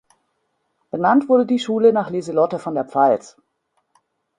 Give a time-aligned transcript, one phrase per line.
[0.89, 3.37] Benannt wurde die Schule nach Liselotte von der Pfalz.